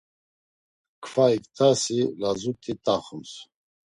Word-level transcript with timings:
Kva 1.03 1.25
iktasi 1.37 1.97
lazut̆i 2.21 2.73
t̆axus. 2.83 3.31